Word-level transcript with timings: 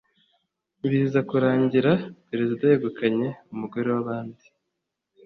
biza 0.89 1.19
kurangira 1.29 1.91
Perezida 2.29 2.63
yegukanye 2.71 3.27
umugore 3.53 3.87
w’abandi 3.93 4.43